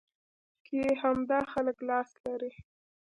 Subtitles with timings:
[0.65, 2.51] کې همدا خلک لاس لري.